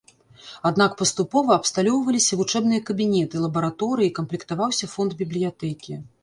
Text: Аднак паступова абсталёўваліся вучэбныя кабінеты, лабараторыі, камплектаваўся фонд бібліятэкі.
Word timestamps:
Аднак 0.69 0.93
паступова 1.01 1.51
абсталёўваліся 1.59 2.39
вучэбныя 2.39 2.81
кабінеты, 2.87 3.35
лабараторыі, 3.45 4.15
камплектаваўся 4.21 4.91
фонд 4.97 5.11
бібліятэкі. 5.23 6.01